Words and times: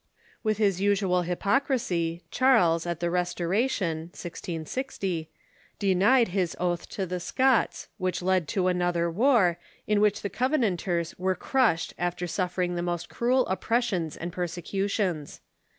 With 0.41 0.57
his 0.57 0.81
usual 0.81 1.21
hypocrisy, 1.21 2.23
Charles, 2.31 2.87
at 2.87 3.01
the 3.01 3.11
Restoration 3.11 4.05
(1660), 4.15 5.29
denied 5.77 6.29
his 6.29 6.57
oath 6.59 6.89
to 6.89 7.05
the 7.05 7.19
Scots, 7.19 7.87
which 7.99 8.23
led 8.23 8.47
to 8.47 8.65
another 8.67 9.11
war, 9.11 9.59
in 9.85 10.01
which 10.01 10.23
the 10.23 10.29
Covenanters 10.31 11.13
were 11.19 11.35
crushed 11.35 11.93
after 11.99 12.25
suffering 12.25 12.73
the 12.73 12.81
most 12.81 13.09
cruel 13.09 13.45
oppressions 13.45 14.17
and 14.17 14.33
persecutions. 14.33 15.39